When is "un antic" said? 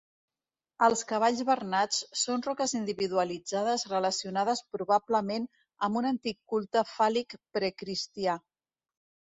6.03-6.43